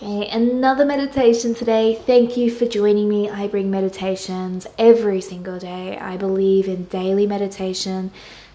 [0.00, 1.96] Okay, another meditation today.
[2.06, 3.28] Thank you for joining me.
[3.28, 5.98] I bring meditations every single day.
[5.98, 8.12] I believe in daily meditation.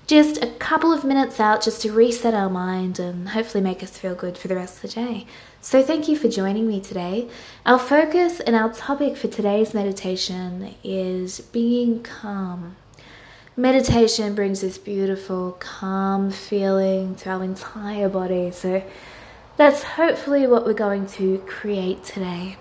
[0.07, 3.97] Just a couple of minutes out just to reset our mind and hopefully make us
[3.97, 5.27] feel good for the rest of the day.
[5.59, 7.27] So, thank you for joining me today.
[7.65, 12.77] Our focus and our topic for today's meditation is being calm.
[13.57, 18.49] Meditation brings this beautiful, calm feeling to our entire body.
[18.51, 18.81] So,
[19.55, 22.57] that's hopefully what we're going to create today.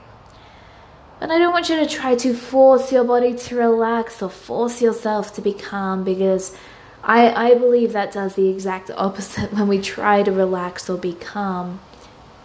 [1.21, 4.83] But I don't want you to try to force your body to relax or force
[4.83, 6.57] yourself to be calm because
[7.03, 11.15] I, I believe that does the exact opposite when we try to relax or be
[11.15, 11.81] calm.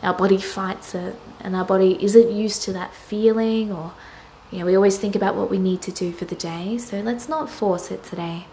[0.04, 3.94] Our body fights it and our body isn't used to that feeling or
[4.52, 7.02] you know, we always think about what we need to do for the day, so
[7.02, 8.46] let's not force it today.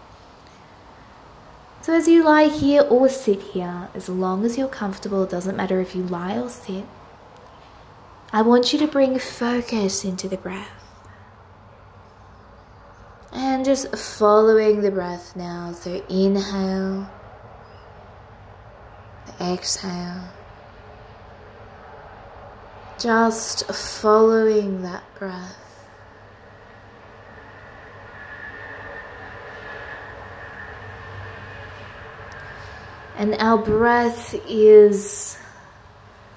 [1.85, 5.55] So as you lie here or sit here, as long as you're comfortable, it doesn't
[5.55, 6.83] matter if you lie or sit,
[8.33, 10.83] I want you to bring focus into the breath.
[13.31, 15.73] And just following the breath now.
[15.73, 17.07] So inhale,
[19.39, 20.23] exhale.
[22.97, 25.64] Just following that breath.
[33.17, 35.37] And our breath is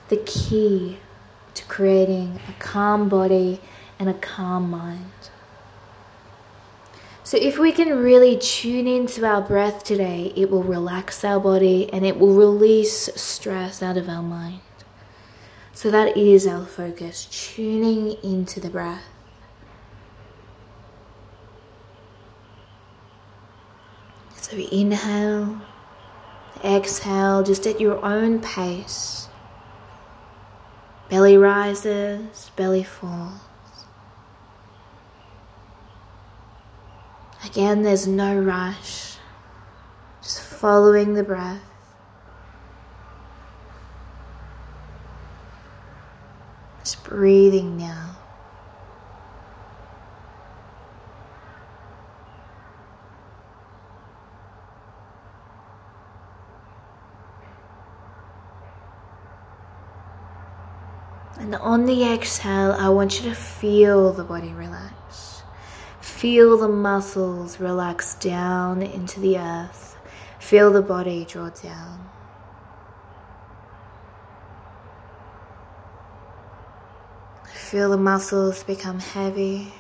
[0.08, 0.98] the key
[1.54, 3.60] to creating a calm body
[3.98, 5.10] and a calm mind.
[7.24, 11.92] So, if we can really tune into our breath today, it will relax our body
[11.92, 14.62] and it will release stress out of our mind.
[15.74, 19.04] So, that is our focus tuning into the breath.
[24.36, 25.60] So, inhale.
[26.64, 29.28] Exhale just at your own pace.
[31.08, 33.40] Belly rises, belly falls.
[37.44, 39.16] Again, there's no rush,
[40.20, 41.62] just following the breath.
[46.80, 48.16] Just breathing now.
[61.38, 65.42] And on the exhale, I want you to feel the body relax.
[66.00, 69.96] Feel the muscles relax down into the earth.
[70.40, 72.10] Feel the body draw down.
[77.44, 79.72] Feel the muscles become heavy.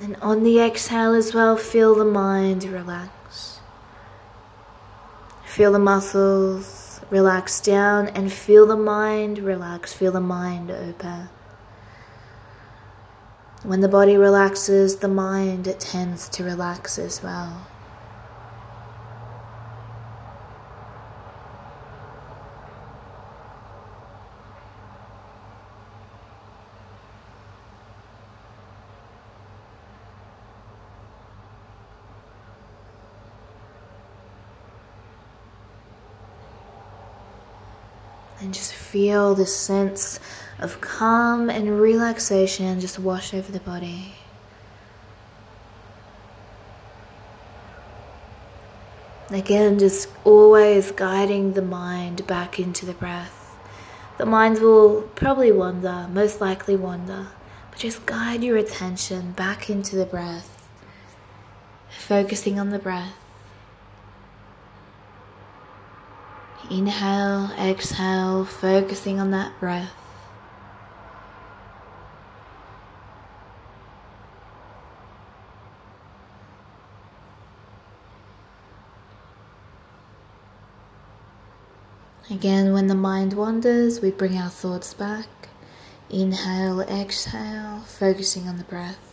[0.00, 3.60] And on the exhale as well, feel the mind relax.
[5.44, 9.92] Feel the muscles relax down and feel the mind relax.
[9.92, 11.28] Feel the mind open.
[13.62, 17.66] When the body relaxes, the mind tends to relax as well.
[38.40, 40.18] And just feel this sense
[40.58, 44.14] of calm and relaxation just wash over the body.
[49.30, 53.56] Again, just always guiding the mind back into the breath.
[54.18, 57.28] The mind will probably wander, most likely wander,
[57.70, 60.68] but just guide your attention back into the breath,
[61.88, 63.14] focusing on the breath.
[66.70, 69.90] Inhale, exhale, focusing on that breath.
[82.30, 85.26] Again, when the mind wanders, we bring our thoughts back.
[86.08, 89.09] Inhale, exhale, focusing on the breath.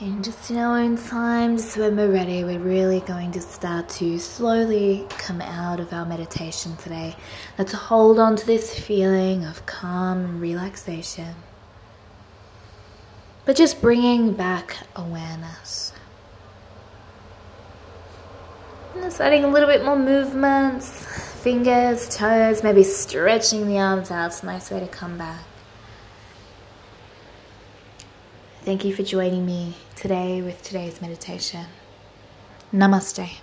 [0.00, 3.88] And just in our own time, just when we're ready, we're really going to start
[3.88, 7.16] to slowly come out of our meditation today.
[7.58, 11.34] Let's hold on to this feeling of calm and relaxation.
[13.44, 15.92] But just bringing back awareness.
[18.94, 21.06] And just adding a little bit more movements,
[21.42, 24.26] fingers, toes, maybe stretching the arms out.
[24.26, 25.42] It's a nice way to come back.
[28.64, 31.66] Thank you for joining me today with today's meditation.
[32.72, 33.38] Namaste.